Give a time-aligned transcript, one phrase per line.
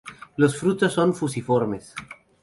[0.37, 1.93] Los frutos son fusiformes.